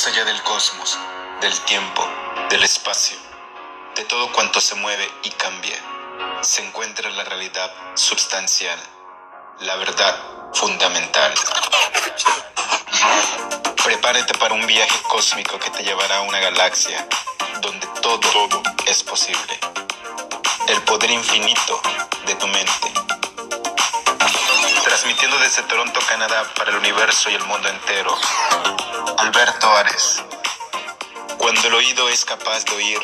más 0.00 0.06
allá 0.06 0.24
del 0.24 0.42
cosmos, 0.44 0.98
del 1.42 1.60
tiempo, 1.66 2.08
del 2.48 2.62
espacio, 2.62 3.18
de 3.94 4.02
todo 4.04 4.32
cuanto 4.32 4.58
se 4.58 4.74
mueve 4.76 5.06
y 5.24 5.30
cambia, 5.32 5.76
se 6.40 6.64
encuentra 6.64 7.10
la 7.10 7.22
realidad 7.24 7.70
substancial, 7.96 8.78
la 9.58 9.76
verdad 9.76 10.18
fundamental. 10.54 11.34
Prepárate 13.84 14.32
para 14.38 14.54
un 14.54 14.66
viaje 14.66 15.02
cósmico 15.02 15.58
que 15.58 15.68
te 15.68 15.82
llevará 15.82 16.16
a 16.16 16.22
una 16.22 16.40
galaxia 16.40 17.06
donde 17.60 17.86
todo, 18.00 18.20
todo 18.20 18.62
es 18.86 19.02
posible. 19.02 19.60
El 20.66 20.80
poder 20.84 21.10
infinito 21.10 21.78
de 22.24 22.34
tu 22.36 22.46
mente. 22.46 22.99
Transmitiendo 25.00 25.38
desde 25.38 25.62
Toronto, 25.62 25.98
Canadá, 26.06 26.44
para 26.54 26.72
el 26.72 26.76
universo 26.76 27.30
y 27.30 27.34
el 27.34 27.42
mundo 27.44 27.66
entero. 27.70 28.14
Alberto 29.16 29.74
Ares. 29.78 30.22
Cuando 31.38 31.68
el 31.68 31.74
oído 31.74 32.06
es 32.10 32.22
capaz 32.26 32.66
de 32.66 32.76
oír, 32.76 32.98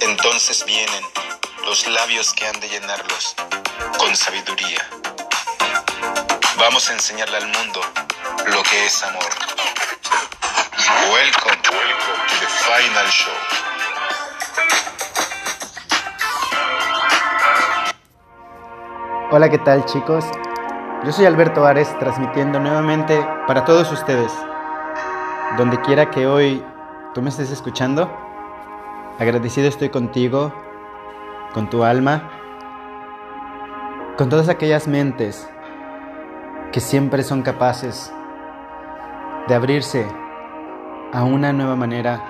entonces 0.00 0.64
vienen 0.64 1.04
los 1.64 1.86
labios 1.86 2.34
que 2.34 2.48
han 2.48 2.58
de 2.58 2.68
llenarlos 2.68 3.36
con 3.96 4.16
sabiduría. 4.16 4.84
Vamos 6.56 6.90
a 6.90 6.94
enseñarle 6.94 7.36
al 7.36 7.46
mundo 7.46 7.80
lo 8.48 8.60
que 8.64 8.86
es 8.86 9.00
amor. 9.04 9.30
Welcome, 11.12 11.58
welcome 11.70 12.26
to 12.26 12.34
the 12.40 12.48
final 12.66 13.08
show. 13.12 13.32
Hola, 19.30 19.48
¿qué 19.48 19.58
tal 19.58 19.84
chicos? 19.84 20.24
Yo 21.04 21.12
soy 21.12 21.26
Alberto 21.26 21.64
Ares 21.64 21.96
transmitiendo 22.00 22.58
nuevamente 22.58 23.24
para 23.46 23.64
todos 23.64 23.90
ustedes. 23.92 24.32
Donde 25.56 25.80
quiera 25.82 26.10
que 26.10 26.26
hoy 26.26 26.64
tú 27.14 27.22
me 27.22 27.28
estés 27.28 27.52
escuchando, 27.52 28.10
agradecido 29.20 29.68
estoy 29.68 29.90
contigo, 29.90 30.52
con 31.54 31.70
tu 31.70 31.84
alma, 31.84 32.28
con 34.16 34.28
todas 34.28 34.48
aquellas 34.48 34.88
mentes 34.88 35.48
que 36.72 36.80
siempre 36.80 37.22
son 37.22 37.42
capaces 37.42 38.12
de 39.46 39.54
abrirse 39.54 40.04
a 41.12 41.22
una 41.22 41.52
nueva 41.52 41.76
manera 41.76 42.20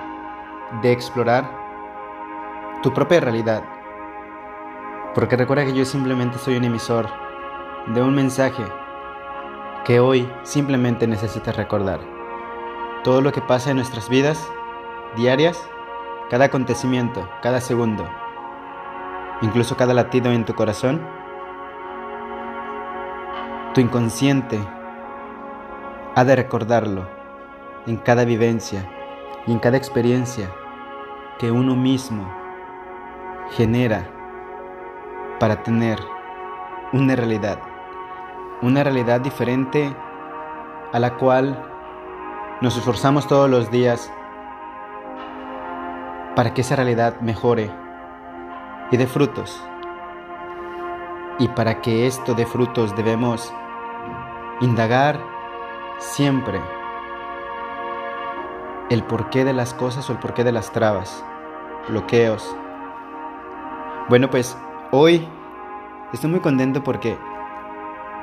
de 0.83 0.91
explorar 0.91 1.49
tu 2.83 2.93
propia 2.93 3.19
realidad. 3.19 3.63
Porque 5.15 5.35
recuerda 5.35 5.65
que 5.65 5.73
yo 5.73 5.85
simplemente 5.85 6.37
soy 6.37 6.55
un 6.55 6.65
emisor 6.65 7.28
de 7.87 8.01
un 8.01 8.13
mensaje 8.13 8.63
que 9.85 9.99
hoy 9.99 10.29
simplemente 10.43 11.07
necesitas 11.07 11.55
recordar. 11.55 11.99
Todo 13.03 13.21
lo 13.21 13.31
que 13.31 13.41
pasa 13.41 13.71
en 13.71 13.77
nuestras 13.77 14.09
vidas 14.09 14.47
diarias, 15.15 15.59
cada 16.29 16.45
acontecimiento, 16.45 17.27
cada 17.41 17.61
segundo, 17.61 18.07
incluso 19.41 19.75
cada 19.77 19.93
latido 19.93 20.31
en 20.31 20.45
tu 20.45 20.53
corazón, 20.53 21.01
tu 23.73 23.81
inconsciente 23.81 24.59
ha 26.15 26.23
de 26.23 26.35
recordarlo 26.35 27.07
en 27.87 27.97
cada 27.97 28.25
vivencia 28.25 28.87
y 29.47 29.51
en 29.51 29.59
cada 29.59 29.77
experiencia 29.77 30.51
que 31.39 31.51
uno 31.51 31.75
mismo 31.75 32.31
genera 33.51 34.07
para 35.39 35.63
tener 35.63 35.97
una 36.91 37.15
realidad, 37.15 37.59
una 38.61 38.83
realidad 38.83 39.21
diferente 39.21 39.95
a 40.91 40.99
la 40.99 41.15
cual 41.15 41.65
nos 42.61 42.75
esforzamos 42.77 43.27
todos 43.27 43.49
los 43.49 43.71
días 43.71 44.11
para 46.35 46.53
que 46.53 46.61
esa 46.61 46.75
realidad 46.75 47.19
mejore 47.21 47.71
y 48.91 48.97
dé 48.97 49.07
frutos. 49.07 49.63
Y 51.37 51.47
para 51.49 51.81
que 51.81 52.05
esto 52.05 52.33
dé 52.33 52.45
frutos 52.45 52.95
debemos 52.95 53.53
indagar 54.59 55.19
siempre 55.99 56.59
el 58.89 59.03
porqué 59.03 59.45
de 59.45 59.53
las 59.53 59.73
cosas 59.73 60.09
o 60.09 60.13
el 60.13 60.19
porqué 60.19 60.43
de 60.43 60.51
las 60.51 60.71
trabas, 60.71 61.23
bloqueos. 61.87 62.55
Bueno, 64.09 64.29
pues 64.29 64.57
hoy 64.91 65.25
estoy 66.11 66.29
muy 66.29 66.39
contento 66.39 66.83
porque 66.83 67.17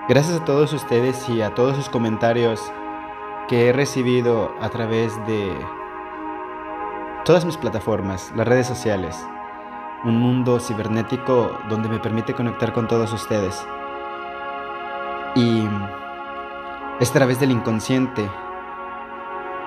gracias 0.09 0.41
a 0.41 0.45
todos 0.45 0.73
ustedes 0.73 1.29
y 1.29 1.43
a 1.43 1.55
todos 1.55 1.77
sus 1.77 1.89
comentarios 1.89 2.61
que 3.49 3.69
he 3.69 3.73
recibido 3.73 4.53
a 4.61 4.69
través 4.69 5.15
de 5.27 5.53
todas 7.25 7.45
mis 7.45 7.57
plataformas, 7.57 8.33
las 8.37 8.47
redes 8.47 8.67
sociales, 8.67 9.17
un 10.05 10.19
mundo 10.19 10.61
cibernético 10.61 11.59
donde 11.69 11.89
me 11.89 11.99
permite 11.99 12.35
conectar 12.35 12.73
con 12.73 12.87
todos 12.87 13.13
ustedes. 13.13 13.67
Y 15.35 15.69
es 17.01 17.11
a 17.11 17.13
través 17.13 17.41
del 17.41 17.51
inconsciente 17.51 18.31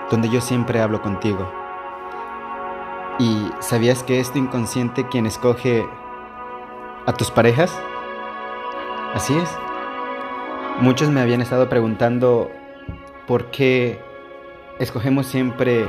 donde 0.09 0.29
yo 0.29 0.39
siempre 0.39 0.81
hablo 0.81 1.01
contigo. 1.01 1.51
¿Y 3.19 3.51
sabías 3.59 4.03
que 4.03 4.21
es 4.21 4.31
tu 4.31 4.39
inconsciente 4.39 5.07
quien 5.09 5.25
escoge 5.25 5.85
a 7.05 7.13
tus 7.13 7.29
parejas? 7.29 7.77
Así 9.13 9.37
es. 9.37 9.68
Muchos 10.81 11.09
me 11.09 11.19
habían 11.19 11.41
estado 11.41 11.67
preguntando 11.67 12.49
por 13.27 13.51
qué 13.51 13.99
escogemos 14.79 15.25
siempre 15.25 15.85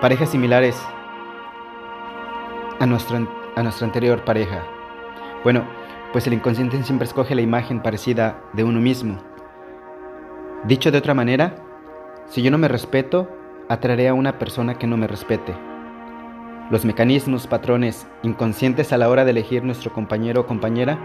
parejas 0.00 0.30
similares 0.30 0.76
a, 2.80 2.86
nuestro, 2.86 3.28
a 3.54 3.62
nuestra 3.62 3.86
anterior 3.86 4.24
pareja. 4.24 4.64
Bueno, 5.44 5.64
pues 6.12 6.26
el 6.26 6.32
inconsciente 6.32 6.82
siempre 6.82 7.06
escoge 7.06 7.36
la 7.36 7.42
imagen 7.42 7.80
parecida 7.80 8.42
de 8.54 8.64
uno 8.64 8.80
mismo. 8.80 9.22
Dicho 10.64 10.90
de 10.90 10.98
otra 10.98 11.14
manera, 11.14 11.54
si 12.26 12.42
yo 12.42 12.50
no 12.50 12.58
me 12.58 12.66
respeto, 12.66 13.30
atraeré 13.68 14.08
a 14.08 14.14
una 14.14 14.36
persona 14.40 14.78
que 14.78 14.88
no 14.88 14.96
me 14.96 15.06
respete. 15.06 15.56
Los 16.72 16.84
mecanismos, 16.84 17.46
patrones 17.46 18.08
inconscientes 18.24 18.92
a 18.92 18.98
la 18.98 19.08
hora 19.08 19.24
de 19.24 19.30
elegir 19.30 19.62
nuestro 19.62 19.92
compañero 19.92 20.40
o 20.40 20.46
compañera 20.46 20.98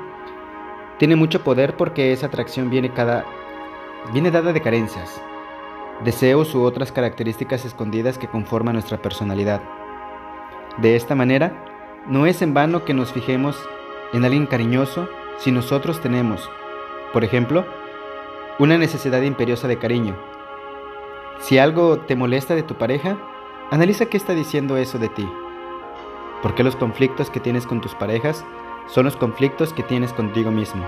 tienen 1.02 1.18
mucho 1.18 1.44
poder 1.44 1.78
porque 1.78 2.14
esa 2.14 2.28
atracción 2.28 2.70
viene 2.70 2.92
dada 2.94 4.54
de 4.54 4.62
carencias, 4.62 5.20
deseos 6.04 6.54
u 6.54 6.62
otras 6.62 6.92
características 6.92 7.66
escondidas 7.66 8.20
que 8.20 8.28
conforman 8.28 8.74
nuestra 8.74 9.02
personalidad. 9.02 9.64
De 10.78 10.96
esta 10.96 11.16
manera, 11.16 11.66
no 12.06 12.28
es 12.28 12.44
en 12.44 12.54
vano 12.54 12.86
que 12.86 12.94
nos 12.94 13.12
fijemos 13.12 13.58
en 14.14 14.26
alguien 14.26 14.46
cariñoso 14.46 15.10
si 15.40 15.52
nosotros 15.52 16.00
tenemos, 16.02 16.48
por 17.14 17.24
ejemplo, 17.24 17.66
una 18.60 18.78
necesidad 18.78 19.24
imperiosa 19.24 19.68
de 19.68 19.80
cariño. 19.80 20.16
Si 21.40 21.58
algo 21.58 21.98
te 22.02 22.16
molesta 22.16 22.54
de 22.54 22.62
tu 22.62 22.76
pareja, 22.76 23.18
analiza 23.72 24.06
qué 24.06 24.18
está 24.18 24.36
diciendo 24.36 24.78
eso 24.78 25.00
de 25.00 25.10
ti. 25.10 25.28
Porque 26.44 26.64
los 26.64 26.76
conflictos 26.76 27.32
que 27.32 27.40
tienes 27.40 27.66
con 27.66 27.82
tus 27.82 27.96
parejas 27.96 28.46
son 28.88 29.06
los 29.06 29.16
conflictos 29.16 29.74
que 29.74 29.84
tienes 29.84 30.14
contigo 30.14 30.52
mismo. 30.52 30.86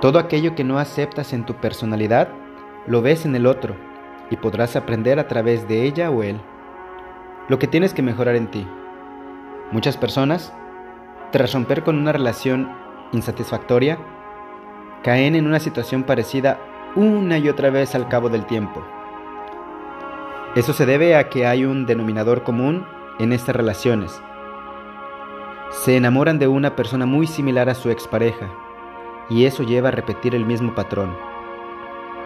Todo 0.00 0.18
aquello 0.18 0.54
que 0.54 0.64
no 0.64 0.78
aceptas 0.78 1.32
en 1.32 1.46
tu 1.46 1.54
personalidad, 1.54 2.28
lo 2.86 3.00
ves 3.00 3.24
en 3.24 3.34
el 3.34 3.46
otro 3.46 3.74
y 4.30 4.36
podrás 4.36 4.76
aprender 4.76 5.18
a 5.18 5.28
través 5.28 5.66
de 5.68 5.84
ella 5.84 6.10
o 6.10 6.22
él 6.22 6.40
lo 7.48 7.58
que 7.58 7.66
tienes 7.66 7.92
que 7.92 8.02
mejorar 8.02 8.36
en 8.36 8.50
ti. 8.50 8.66
Muchas 9.70 9.96
personas, 9.96 10.52
tras 11.30 11.52
romper 11.52 11.82
con 11.82 11.98
una 11.98 12.12
relación 12.12 12.70
insatisfactoria, 13.12 13.98
caen 15.02 15.34
en 15.34 15.46
una 15.46 15.60
situación 15.60 16.04
parecida 16.04 16.58
una 16.96 17.38
y 17.38 17.48
otra 17.48 17.70
vez 17.70 17.94
al 17.94 18.08
cabo 18.08 18.28
del 18.28 18.46
tiempo. 18.46 18.82
Eso 20.54 20.72
se 20.72 20.86
debe 20.86 21.16
a 21.16 21.28
que 21.28 21.46
hay 21.46 21.64
un 21.64 21.84
denominador 21.84 22.44
común 22.44 22.86
en 23.18 23.32
estas 23.32 23.56
relaciones. 23.56 24.22
Se 25.82 25.96
enamoran 25.96 26.38
de 26.38 26.48
una 26.48 26.76
persona 26.76 27.04
muy 27.04 27.26
similar 27.26 27.68
a 27.68 27.74
su 27.74 27.90
expareja 27.90 28.48
y 29.28 29.44
eso 29.44 29.64
lleva 29.64 29.88
a 29.88 29.92
repetir 29.92 30.34
el 30.34 30.46
mismo 30.46 30.74
patrón. 30.74 31.14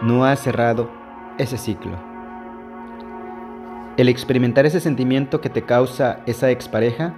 No 0.01 0.23
ha 0.23 0.35
cerrado 0.37 0.89
ese 1.37 1.57
ciclo. 1.57 1.97
El 3.97 4.07
experimentar 4.07 4.65
ese 4.65 4.79
sentimiento 4.79 5.41
que 5.41 5.49
te 5.49 5.63
causa 5.63 6.21
esa 6.25 6.51
expareja 6.51 7.15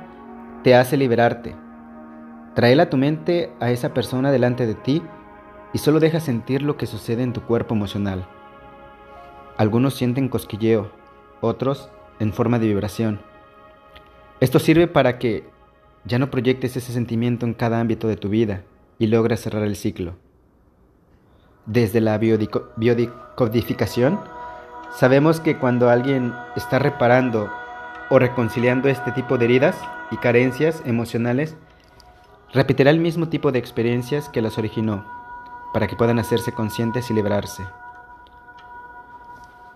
te 0.64 0.74
hace 0.74 0.98
liberarte. 0.98 1.56
Trae 2.56 2.80
a 2.82 2.90
tu 2.90 2.98
mente 2.98 3.52
a 3.60 3.70
esa 3.70 3.94
persona 3.94 4.32
delante 4.32 4.66
de 4.66 4.74
ti 4.74 5.04
y 5.74 5.78
solo 5.78 6.00
deja 6.00 6.20
sentir 6.20 6.64
lo 6.64 6.76
que 6.76 6.88
sucede 6.88 7.22
en 7.22 7.34
tu 7.34 7.42
cuerpo 7.42 7.76
emocional. 7.76 8.26
Algunos 9.58 9.94
sienten 9.94 10.28
cosquilleo, 10.28 10.92
otros 11.40 11.92
en 12.20 12.34
forma 12.34 12.58
de 12.58 12.68
vibración. 12.68 13.20
Esto 14.40 14.58
sirve 14.58 14.88
para 14.88 15.20
que 15.20 15.61
ya 16.06 16.20
no 16.20 16.32
proyectes 16.32 16.78
ese 16.78 16.94
sentimiento 16.94 17.46
en 17.46 17.54
cada 17.54 17.80
ámbito 17.80 18.08
de 18.08 18.18
tu 18.18 18.30
vida 18.30 18.64
y 19.00 19.08
logres 19.08 19.42
cerrar 19.42 19.64
el 19.64 19.76
ciclo. 19.76 20.16
Desde 21.66 22.02
la 22.02 22.18
biodicodificación 22.18 24.20
Sabemos 24.94 25.40
que 25.40 25.58
cuando 25.58 25.90
alguien 25.90 26.34
está 26.56 26.78
reparando 26.78 27.50
o 28.10 28.20
reconciliando 28.20 28.90
este 28.90 29.14
tipo 29.14 29.38
de 29.38 29.46
heridas 29.46 29.78
y 30.12 30.18
carencias 30.18 30.84
emocionales, 30.86 31.56
repetirá 32.54 32.92
el 32.92 33.00
mismo 33.00 33.30
tipo 33.30 33.54
de 33.54 33.60
experiencias 33.60 34.28
que 34.28 34.42
las 34.42 34.58
originó, 34.58 35.06
para 35.74 35.88
que 35.88 35.96
puedan 35.96 36.20
hacerse 36.20 36.52
conscientes 36.52 37.10
y 37.10 37.14
liberarse. 37.14 37.64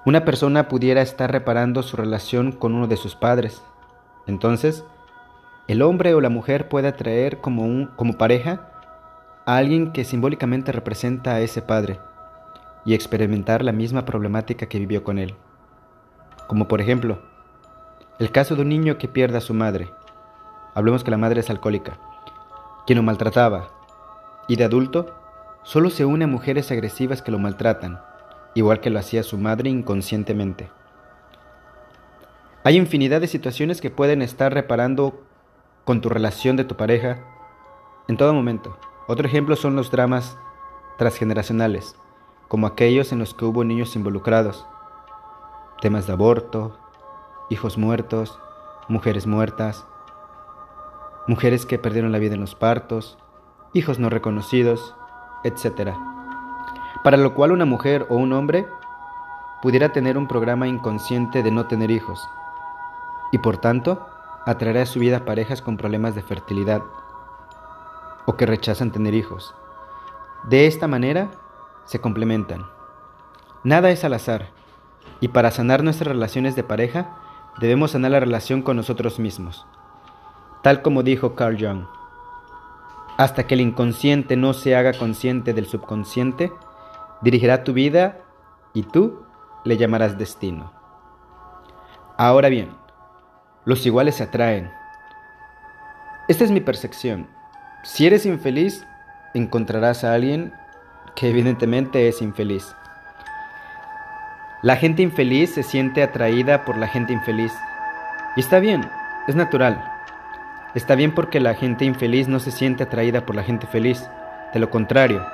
Una 0.06 0.25
persona 0.25 0.68
pudiera 0.68 1.01
estar 1.01 1.31
reparando 1.31 1.81
su 1.81 1.95
relación 1.95 2.51
con 2.51 2.75
uno 2.75 2.88
de 2.88 2.98
sus 2.98 3.16
padres. 3.16 3.63
Entonces, 4.27 4.83
el 5.67 5.81
hombre 5.81 6.13
o 6.13 6.21
la 6.21 6.29
mujer 6.29 6.69
puede 6.69 6.88
atraer 6.88 7.39
como, 7.41 7.63
un, 7.63 7.88
como 7.95 8.17
pareja 8.17 8.69
a 9.45 9.57
alguien 9.57 9.91
que 9.91 10.03
simbólicamente 10.03 10.71
representa 10.71 11.35
a 11.35 11.41
ese 11.41 11.62
padre 11.62 12.00
y 12.85 12.94
experimentar 12.94 13.63
la 13.63 13.71
misma 13.71 14.06
problemática 14.06 14.67
que 14.67 14.79
vivió 14.79 15.03
con 15.03 15.17
él. 15.17 15.35
Como 16.47 16.67
por 16.67 16.81
ejemplo, 16.81 17.19
el 18.19 18.31
caso 18.31 18.56
de 18.56 18.62
un 18.62 18.69
niño 18.69 18.97
que 18.97 19.07
pierde 19.07 19.38
a 19.38 19.41
su 19.41 19.53
madre. 19.53 19.89
Hablemos 20.73 21.03
que 21.03 21.12
la 21.12 21.17
madre 21.17 21.39
es 21.39 21.50
alcohólica, 21.50 21.97
quien 22.85 22.97
lo 22.97 23.03
maltrataba, 23.03 23.69
y 24.47 24.56
de 24.56 24.63
adulto 24.63 25.15
solo 25.63 25.89
se 25.89 26.06
une 26.06 26.25
a 26.25 26.27
mujeres 26.27 26.71
agresivas 26.71 27.21
que 27.21 27.31
lo 27.31 27.39
maltratan, 27.39 28.00
igual 28.53 28.79
que 28.79 28.89
lo 28.91 29.00
hacía 29.00 29.23
su 29.23 29.38
madre 29.38 29.69
inconscientemente. 29.69 30.69
Hay 32.63 32.77
infinidad 32.77 33.21
de 33.21 33.27
situaciones 33.27 33.81
que 33.81 33.89
pueden 33.89 34.21
estar 34.21 34.53
reparando 34.53 35.23
con 35.85 36.01
tu 36.01 36.09
relación 36.09 36.57
de 36.57 36.65
tu 36.65 36.75
pareja 36.75 37.19
en 38.07 38.17
todo 38.17 38.33
momento. 38.33 38.77
Otro 39.07 39.27
ejemplo 39.27 39.55
son 39.55 39.75
los 39.75 39.91
dramas 39.91 40.37
transgeneracionales 40.97 41.95
como 42.47 42.67
aquellos 42.67 43.11
en 43.11 43.19
los 43.19 43.33
que 43.33 43.45
hubo 43.45 43.63
niños 43.63 43.95
involucrados, 43.95 44.67
temas 45.81 46.07
de 46.07 46.13
aborto, 46.13 46.77
hijos 47.49 47.77
muertos, 47.77 48.39
mujeres 48.87 49.25
muertas, 49.25 49.85
mujeres 51.27 51.65
que 51.65 51.79
perdieron 51.79 52.11
la 52.11 52.19
vida 52.19 52.35
en 52.35 52.41
los 52.41 52.55
partos, 52.55 53.17
hijos 53.73 53.99
no 53.99 54.09
reconocidos, 54.09 54.95
etc. 55.43 55.93
Para 57.03 57.17
lo 57.17 57.33
cual 57.33 57.51
una 57.51 57.65
mujer 57.65 58.05
o 58.09 58.15
un 58.15 58.31
hombre 58.33 58.67
pudiera 59.61 59.89
tener 59.89 60.17
un 60.17 60.27
programa 60.27 60.67
inconsciente 60.67 61.41
de 61.41 61.51
no 61.51 61.65
tener 61.65 61.89
hijos 61.89 62.27
y 63.31 63.39
por 63.39 63.57
tanto 63.57 64.07
atraerá 64.45 64.83
a 64.83 64.86
su 64.86 65.00
vida 65.00 65.25
parejas 65.25 65.62
con 65.62 65.77
problemas 65.77 66.15
de 66.15 66.21
fertilidad 66.21 66.81
o 68.25 68.36
que 68.36 68.45
rechazan 68.45 68.92
tener 68.92 69.13
hijos. 69.13 69.56
De 70.44 70.68
esta 70.68 70.88
manera 70.88 71.31
se 71.86 72.00
complementan. 72.00 72.65
Nada 73.63 73.89
es 73.89 74.03
al 74.03 74.13
azar, 74.13 74.50
y 75.19 75.30
para 75.30 75.51
sanar 75.51 75.83
nuestras 75.83 76.07
relaciones 76.09 76.56
de 76.56 76.63
pareja, 76.63 77.18
debemos 77.59 77.92
sanar 77.92 78.12
la 78.12 78.19
relación 78.19 78.62
con 78.62 78.75
nosotros 78.77 79.19
mismos. 79.19 79.65
Tal 80.62 80.81
como 80.81 81.03
dijo 81.03 81.36
Carl 81.36 81.57
Jung, 81.59 81.86
hasta 83.18 83.48
que 83.48 83.56
el 83.56 83.62
inconsciente 83.62 84.36
no 84.36 84.53
se 84.53 84.75
haga 84.75 84.94
consciente 84.94 85.53
del 85.53 85.68
subconsciente, 85.68 86.51
dirigirá 87.21 87.63
tu 87.63 87.74
vida 87.74 88.19
y 88.74 88.83
tú 88.83 89.24
le 89.63 89.77
llamarás 89.77 90.18
destino. 90.18 90.74
Ahora 92.18 92.50
bien, 92.50 92.71
los 93.65 93.83
iguales 93.85 94.15
se 94.15 94.23
atraen. 94.23 94.71
Esta 96.27 96.44
es 96.44 96.51
mi 96.51 96.59
percepción. 96.59 97.27
Si 97.83 98.06
eres 98.06 98.25
infeliz, 98.25 98.85
encontrarás 99.33 100.03
a 100.03 100.13
alguien 100.13 100.53
que 101.15 101.29
evidentemente 101.29 102.07
es 102.07 102.21
infeliz. 102.21 102.75
La 104.62 104.75
gente 104.75 105.01
infeliz 105.01 105.53
se 105.53 105.63
siente 105.63 106.03
atraída 106.03 106.63
por 106.63 106.77
la 106.77 106.88
gente 106.88 107.13
infeliz. 107.13 107.51
Y 108.35 108.41
está 108.41 108.59
bien, 108.59 108.88
es 109.27 109.35
natural. 109.35 109.83
Está 110.75 110.95
bien 110.95 111.13
porque 111.13 111.39
la 111.39 111.56
gente 111.56 111.85
infeliz 111.85 112.27
no 112.27 112.39
se 112.39 112.51
siente 112.51 112.83
atraída 112.83 113.25
por 113.25 113.35
la 113.35 113.44
gente 113.44 113.65
feliz. 113.65 114.07
De 114.53 114.59
lo 114.59 114.69
contrario, 114.69 115.25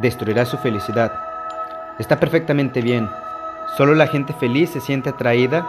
destruirá 0.00 0.44
su 0.44 0.58
felicidad. 0.58 1.12
Está 1.98 2.20
perfectamente 2.20 2.82
bien. 2.82 3.08
Solo 3.76 3.94
la 3.94 4.06
gente 4.06 4.32
feliz 4.34 4.70
se 4.70 4.80
siente 4.80 5.10
atraída 5.10 5.66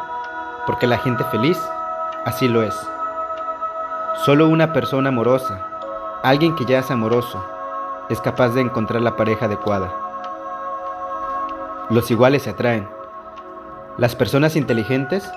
porque 0.65 0.87
la 0.87 0.97
gente 0.97 1.23
feliz 1.25 1.57
así 2.25 2.47
lo 2.47 2.63
es. 2.63 2.75
Solo 4.25 4.49
una 4.49 4.73
persona 4.73 5.09
amorosa, 5.09 5.67
alguien 6.23 6.55
que 6.55 6.65
ya 6.65 6.79
es 6.79 6.89
amoroso, 6.91 7.43
es 8.09 8.19
capaz 8.19 8.49
de 8.49 8.61
encontrar 8.61 9.01
la 9.01 9.15
pareja 9.15 9.45
adecuada. 9.45 9.93
Los 11.89 12.09
iguales 12.09 12.43
se 12.43 12.49
atraen. 12.49 12.89
Las 13.97 14.15
personas 14.15 14.55
inteligentes 14.55 15.31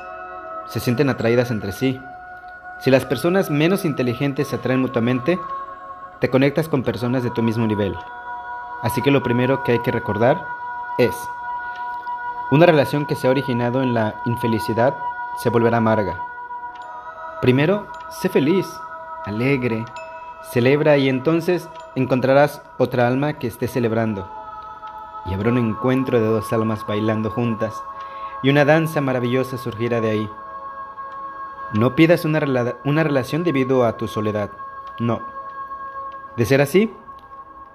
se 0.67 0.81
sienten 0.81 1.11
atraídas 1.11 1.50
entre 1.50 1.73
sí. 1.73 2.00
Si 2.81 2.91
las 2.91 3.05
personas 3.05 3.50
menos 3.50 3.84
inteligentes 3.84 4.49
se 4.49 4.56
atraen 4.56 4.81
mutuamente, 4.81 5.38
te 6.20 6.31
conectas 6.31 6.69
con 6.69 6.82
personas 6.82 7.23
de 7.23 7.31
tu 7.31 7.43
mismo 7.43 7.67
nivel. 7.67 7.94
Así 8.82 9.02
que 9.02 9.11
lo 9.11 9.23
primero 9.23 9.62
que 9.62 9.73
hay 9.73 9.82
que 9.82 9.91
recordar 9.91 10.43
es, 10.99 11.14
una 12.50 12.64
relación 12.64 13.05
que 13.05 13.14
se 13.14 13.26
ha 13.26 13.31
originado 13.31 13.82
en 13.82 13.93
la 13.93 14.14
infelicidad 14.25 14.94
se 15.43 15.50
volverá 15.50 15.76
amarga. 15.76 16.27
Primero, 17.40 17.87
sé 18.11 18.29
feliz, 18.29 18.67
alegre, 19.25 19.85
celebra 20.50 20.96
y 20.96 21.08
entonces 21.08 21.69
encontrarás 21.94 22.62
otra 22.79 23.06
alma 23.06 23.35
que 23.35 23.46
esté 23.46 23.69
celebrando. 23.69 24.29
Y 25.26 25.35
habrá 25.35 25.50
un 25.50 25.58
encuentro 25.58 26.19
de 26.20 26.26
dos 26.26 26.52
almas 26.52 26.85
bailando 26.87 27.31
juntas, 27.31 27.81
y 28.43 28.50
una 28.50 28.64
danza 28.64 29.00
maravillosa 29.00 29.56
surgirá 29.56 30.00
de 30.00 30.11
ahí. 30.11 30.31
No 31.75 31.94
pidas 31.94 32.25
una, 32.25 32.40
una 32.85 33.05
relación 33.05 33.44
debido 33.44 33.84
a 33.84 33.96
tu 33.96 34.08
soledad, 34.08 34.50
no. 34.99 35.23
De 36.37 36.44
ser 36.44 36.61
así, 36.61 36.93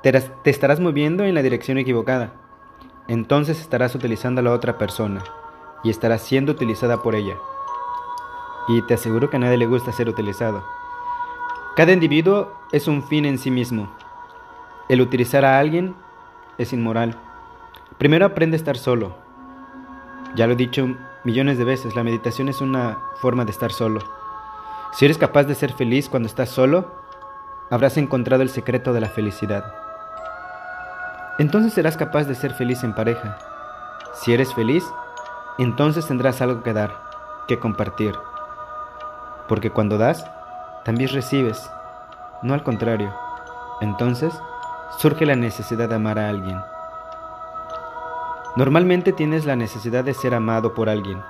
te, 0.01 0.12
te 0.12 0.50
estarás 0.50 0.81
moviendo 0.81 1.24
en 1.24 1.36
la 1.36 1.42
dirección 1.42 1.77
equivocada. 1.77 2.33
Entonces 3.07 3.62
estarás 3.62 3.95
utilizando 3.95 4.42
a 4.42 4.44
la 4.44 4.51
otra 4.51 4.77
persona 4.77 5.24
y 5.83 5.89
estarás 5.89 6.21
siendo 6.21 6.51
utilizada 6.51 7.01
por 7.01 7.16
ella. 7.16 7.36
Y 8.68 8.81
te 8.83 8.94
aseguro 8.94 9.30
que 9.30 9.38
a 9.38 9.39
nadie 9.39 9.57
le 9.57 9.65
gusta 9.65 9.92
ser 9.92 10.10
utilizado. 10.10 10.63
Cada 11.75 11.92
individuo 11.92 12.54
es 12.71 12.88
un 12.88 13.04
fin 13.04 13.25
en 13.25 13.38
sí 13.38 13.51
mismo 13.51 13.89
el 14.89 15.01
utilizar 15.01 15.45
a 15.45 15.60
alguien 15.60 15.95
es 16.57 16.74
inmoral. 16.74 17.18
Primero 17.97 18.26
aprende 18.26 18.56
a 18.56 18.59
estar 18.59 18.78
solo. 18.78 19.16
Ya 20.35 20.45
lo 20.45 20.54
he 20.54 20.57
dicho 20.57 20.87
millones 21.23 21.57
de 21.57 21.64
veces, 21.64 21.95
la 21.95 22.04
meditación 22.04 22.49
es 22.49 22.61
una 22.61 22.97
forma 23.16 23.45
de 23.45 23.52
estar 23.52 23.71
solo. 23.71 24.02
Si 24.92 25.06
eres 25.06 25.18
capaz 25.18 25.45
de 25.45 25.56
ser 25.56 25.73
feliz 25.73 26.09
cuando 26.09 26.28
estás 26.28 26.49
solo, 26.49 26.92
habrás 27.69 27.97
encontrado 27.97 28.44
el 28.44 28.49
secreto 28.49 28.94
de 28.94 29.02
la 29.02 29.09
felicidad. 29.09 29.73
Entonces 31.40 31.73
serás 31.73 31.97
capaz 31.97 32.26
de 32.26 32.35
ser 32.35 32.54
feliz 32.54 32.83
en 32.83 32.94
pareja. 32.94 33.37
Si 34.14 34.33
eres 34.33 34.54
feliz, 34.54 34.83
entonces 35.57 36.07
tendrás 36.07 36.42
algo 36.42 36.61
que 36.61 36.73
dar, 36.73 37.02
que 37.47 37.57
compartir. 37.57 38.14
Porque 39.47 39.69
cuando 39.69 39.97
das, 39.97 40.26
también 40.85 41.09
recibes, 41.09 41.69
no 42.42 42.54
al 42.54 42.64
contrario. 42.64 43.14
Entonces, 43.81 44.33
surge 44.97 45.26
la 45.26 45.35
necesidad 45.35 45.90
de 45.90 45.95
amar 45.95 46.19
a 46.19 46.30
alguien. 46.30 46.62
Normalmente 48.56 49.12
tienes 49.12 49.45
la 49.45 49.56
necesidad 49.56 50.04
de 50.04 50.14
ser 50.14 50.33
amado 50.33 50.73
por 50.73 50.90
alguien. 50.90 51.21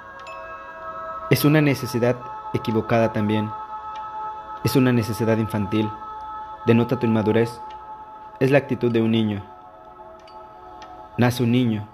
Es 1.30 1.46
una 1.46 1.62
necesidad 1.62 2.16
equivocada 2.54 3.14
también. 3.14 3.50
Es 4.64 4.76
una 4.76 4.92
necesidad 4.92 5.38
infantil. 5.38 5.90
Denota 6.66 7.00
tu 7.00 7.08
inmadurez. 7.08 7.60
Es 8.40 8.52
la 8.52 8.58
actitud 8.60 8.92
de 8.92 9.02
un 9.02 9.12
niño. 9.12 9.44
Nace 11.18 11.44
un 11.44 11.52
niño. 11.52 11.88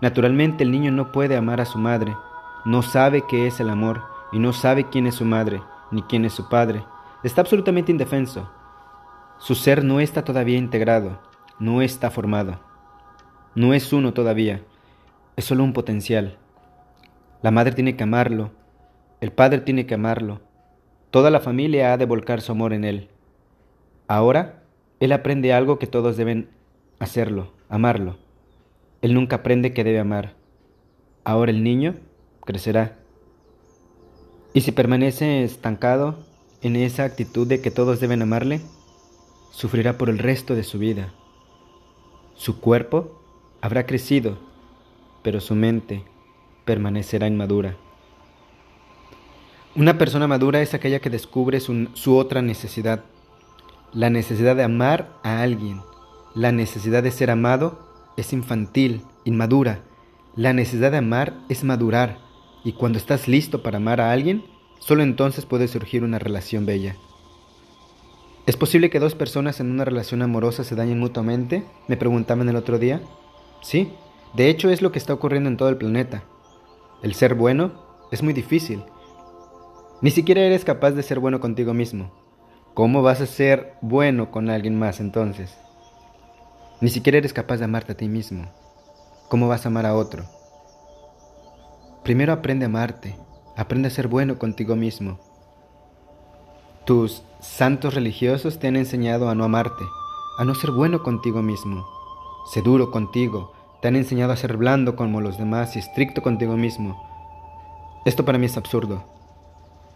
Naturalmente 0.00 0.64
el 0.64 0.70
niño 0.70 0.92
no 0.92 1.10
puede 1.10 1.36
amar 1.36 1.60
a 1.60 1.64
su 1.64 1.78
madre. 1.78 2.16
No 2.64 2.82
sabe 2.82 3.24
qué 3.28 3.46
es 3.46 3.60
el 3.60 3.70
amor 3.70 4.02
y 4.32 4.38
no 4.38 4.52
sabe 4.52 4.88
quién 4.88 5.06
es 5.06 5.16
su 5.16 5.24
madre 5.24 5.62
ni 5.90 6.02
quién 6.02 6.24
es 6.24 6.32
su 6.32 6.48
padre. 6.48 6.84
Está 7.22 7.40
absolutamente 7.40 7.92
indefenso. 7.92 8.50
Su 9.38 9.54
ser 9.54 9.84
no 9.84 10.00
está 10.00 10.24
todavía 10.24 10.58
integrado, 10.58 11.20
no 11.58 11.82
está 11.82 12.10
formado. 12.10 12.60
No 13.54 13.74
es 13.74 13.92
uno 13.92 14.12
todavía, 14.12 14.62
es 15.36 15.44
solo 15.44 15.64
un 15.64 15.72
potencial. 15.72 16.38
La 17.42 17.50
madre 17.50 17.72
tiene 17.72 17.96
que 17.96 18.04
amarlo, 18.04 18.52
el 19.20 19.32
padre 19.32 19.60
tiene 19.60 19.86
que 19.86 19.94
amarlo, 19.94 20.40
toda 21.10 21.30
la 21.30 21.40
familia 21.40 21.92
ha 21.92 21.96
de 21.96 22.04
volcar 22.04 22.40
su 22.40 22.52
amor 22.52 22.72
en 22.72 22.84
él. 22.84 23.08
Ahora, 24.06 24.62
él 25.00 25.12
aprende 25.12 25.52
algo 25.52 25.78
que 25.78 25.86
todos 25.86 26.16
deben 26.16 26.50
hacerlo, 26.98 27.52
amarlo. 27.68 28.18
Él 29.02 29.14
nunca 29.14 29.36
aprende 29.36 29.72
que 29.72 29.84
debe 29.84 29.98
amar. 29.98 30.34
Ahora 31.24 31.50
el 31.50 31.64
niño 31.64 31.96
crecerá. 32.44 32.99
Y 34.52 34.62
si 34.62 34.72
permanece 34.72 35.44
estancado 35.44 36.16
en 36.62 36.76
esa 36.76 37.04
actitud 37.04 37.46
de 37.46 37.60
que 37.60 37.70
todos 37.70 38.00
deben 38.00 38.22
amarle, 38.22 38.60
sufrirá 39.50 39.96
por 39.96 40.10
el 40.10 40.18
resto 40.18 40.54
de 40.54 40.64
su 40.64 40.78
vida. 40.78 41.12
Su 42.34 42.60
cuerpo 42.60 43.20
habrá 43.60 43.86
crecido, 43.86 44.38
pero 45.22 45.40
su 45.40 45.54
mente, 45.54 46.04
permanecerá 46.64 47.26
inmadura. 47.26 47.76
Una 49.76 49.98
persona 49.98 50.26
madura 50.26 50.62
es 50.62 50.74
aquella 50.74 51.00
que 51.00 51.10
descubre 51.10 51.60
su, 51.60 52.16
otra 52.16 52.42
necesidad, 52.42 53.04
la 53.92 54.10
necesidad 54.10 54.56
de 54.56 54.64
amar 54.64 55.12
a 55.22 55.42
alguien. 55.42 55.80
La 56.34 56.50
necesidad 56.50 57.02
de 57.02 57.12
ser 57.12 57.30
amado 57.30 57.78
es 58.16 58.32
infantil, 58.32 59.02
inmadura. 59.24 59.80
La 60.34 60.52
necesidad 60.52 60.90
de 60.90 60.98
amar 60.98 61.34
es 61.48 61.62
madurar, 61.62 62.18
y 62.64 62.72
cuando 62.72 62.98
estás 62.98 63.28
listo 63.28 63.62
para 63.62 63.78
amar 63.78 64.00
a 64.00 64.12
alguien, 64.12 64.44
solo 64.78 65.02
entonces 65.02 65.46
puede 65.46 65.68
surgir 65.68 66.04
una 66.04 66.18
relación 66.18 66.66
bella. 66.66 66.96
¿Es 68.46 68.56
posible 68.56 68.90
que 68.90 68.98
dos 68.98 69.14
personas 69.14 69.60
en 69.60 69.70
una 69.70 69.84
relación 69.84 70.22
amorosa 70.22 70.64
se 70.64 70.74
dañen 70.74 70.98
mutuamente? 70.98 71.64
Me 71.88 71.96
preguntaban 71.96 72.48
el 72.48 72.56
otro 72.56 72.78
día. 72.78 73.00
Sí, 73.62 73.92
de 74.34 74.48
hecho 74.48 74.70
es 74.70 74.82
lo 74.82 74.92
que 74.92 74.98
está 74.98 75.14
ocurriendo 75.14 75.48
en 75.48 75.56
todo 75.56 75.68
el 75.68 75.76
planeta. 75.76 76.24
El 77.02 77.14
ser 77.14 77.34
bueno 77.34 77.72
es 78.10 78.22
muy 78.22 78.32
difícil. 78.32 78.82
Ni 80.02 80.10
siquiera 80.10 80.40
eres 80.40 80.64
capaz 80.64 80.92
de 80.92 81.02
ser 81.02 81.20
bueno 81.20 81.40
contigo 81.40 81.74
mismo. 81.74 82.10
¿Cómo 82.74 83.02
vas 83.02 83.20
a 83.20 83.26
ser 83.26 83.74
bueno 83.82 84.30
con 84.30 84.48
alguien 84.48 84.78
más 84.78 85.00
entonces? 85.00 85.56
Ni 86.80 86.88
siquiera 86.88 87.18
eres 87.18 87.32
capaz 87.32 87.58
de 87.58 87.66
amarte 87.66 87.92
a 87.92 87.96
ti 87.96 88.08
mismo. 88.08 88.48
¿Cómo 89.28 89.48
vas 89.48 89.64
a 89.66 89.68
amar 89.68 89.86
a 89.86 89.94
otro? 89.94 90.24
Primero 92.10 92.32
aprende 92.32 92.64
a 92.64 92.66
amarte, 92.66 93.14
aprende 93.56 93.86
a 93.86 93.90
ser 93.92 94.08
bueno 94.08 94.36
contigo 94.36 94.74
mismo. 94.74 95.20
Tus 96.84 97.22
santos 97.38 97.94
religiosos 97.94 98.58
te 98.58 98.66
han 98.66 98.74
enseñado 98.74 99.30
a 99.30 99.36
no 99.36 99.44
amarte, 99.44 99.84
a 100.36 100.44
no 100.44 100.56
ser 100.56 100.72
bueno 100.72 101.04
contigo 101.04 101.40
mismo. 101.40 101.86
Sé 102.52 102.62
duro 102.62 102.90
contigo, 102.90 103.52
te 103.80 103.86
han 103.86 103.94
enseñado 103.94 104.32
a 104.32 104.36
ser 104.36 104.56
blando 104.56 104.96
como 104.96 105.20
los 105.20 105.38
demás 105.38 105.76
y 105.76 105.78
estricto 105.78 106.20
contigo 106.20 106.56
mismo. 106.56 107.00
Esto 108.04 108.24
para 108.24 108.38
mí 108.38 108.46
es 108.46 108.56
absurdo. 108.56 109.04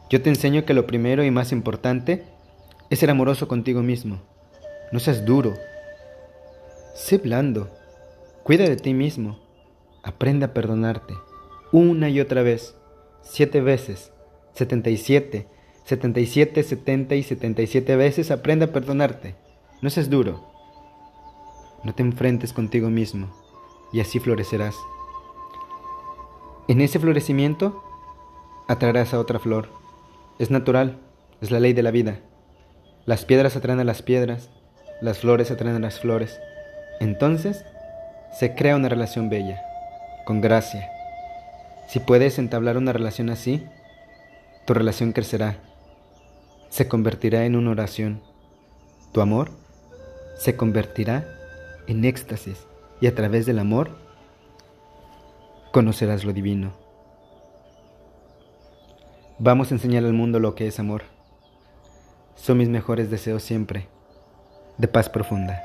Yo 0.09 0.23
te 0.23 0.29
enseño 0.29 0.65
que 0.65 0.75
lo 0.75 0.87
primero 0.87 1.25
y 1.25 1.33
más 1.33 1.51
importante 1.51 2.25
es 2.91 3.01
ser 3.01 3.11
amoroso 3.11 3.49
contigo 3.49 3.83
mismo. 3.83 4.21
No 4.93 5.01
seas 5.01 5.25
duro. 5.25 5.55
Sé 6.95 7.19
blando. 7.19 7.71
Cuida 8.45 8.69
de 8.69 8.77
ti 8.77 8.95
mismo. 8.95 9.41
Aprende 10.05 10.45
a 10.45 10.55
perdonarte. 10.55 11.15
Una 11.75 12.09
y 12.09 12.21
otra 12.21 12.43
vez. 12.43 12.77
Siete 13.21 13.61
veces. 13.61 14.13
Setenta 14.53 14.91
y 14.91 14.97
siete 14.97 15.49
77, 15.87 16.63
70 16.63 17.17
y 17.17 17.23
77 17.25 17.97
veces 17.97 18.31
aprende 18.31 18.67
a 18.67 18.73
perdonarte. 18.73 19.35
No 19.83 19.91
seas 19.91 20.09
duro. 20.09 20.49
No 21.83 21.93
te 21.93 22.05
enfrentes 22.05 22.53
contigo 22.53 22.91
mismo 22.91 23.29
y 23.93 23.99
así 23.99 24.21
florecerás. 24.21 24.77
En 26.69 26.81
ese 26.81 27.01
florecimiento 27.01 27.83
atraerás 28.69 29.13
a 29.13 29.19
otra 29.19 29.41
flor. 29.41 29.69
Es 30.39 30.53
natural, 30.53 31.01
es 31.41 31.51
la 31.51 31.59
ley 31.59 31.73
de 31.73 31.83
la 31.83 31.91
vida. 31.91 32.21
Las 33.05 33.25
piedras 33.25 33.57
atraen 33.57 33.81
a 33.81 33.85
las 33.85 34.01
piedras, 34.01 34.49
las 35.01 35.19
flores 35.19 35.51
atraen 35.51 35.75
a 35.75 35.81
las 35.81 35.99
flores. 35.99 36.39
Entonces 37.01 37.65
se 38.39 38.55
crea 38.55 38.77
una 38.77 38.89
relación 38.89 39.29
bella, 39.29 39.61
con 40.25 40.41
gracia. 40.41 40.94
Si 41.89 42.01
puedes 42.01 42.39
entablar 42.39 42.77
una 42.77 42.93
relación 42.93 43.31
así, 43.31 43.65
tu 44.67 44.75
relación 44.75 45.13
crecerá 45.13 45.59
se 46.75 46.89
convertirá 46.89 47.45
en 47.45 47.55
una 47.55 47.71
oración. 47.71 48.21
Tu 49.13 49.21
amor 49.21 49.53
se 50.37 50.57
convertirá 50.57 51.25
en 51.87 52.05
éxtasis 52.05 52.67
y 53.01 53.07
a 53.07 53.15
través 53.15 53.47
del 53.47 53.61
amor 53.61 53.97
conocerás 55.71 56.25
lo 56.25 56.33
divino. 56.33 56.73
Vamos 59.39 59.71
a 59.71 59.77
enseñar 59.77 60.05
al 60.05 60.15
mundo 60.15 60.41
lo 60.41 60.57
que 60.57 60.67
es 60.67 60.81
amor. 60.81 61.03
Son 62.35 62.59
mis 62.59 62.69
mejores 62.69 63.09
deseos 63.09 63.45
siempre, 63.45 63.87
de 64.77 64.89
paz 64.89 65.09
profunda. 65.09 65.63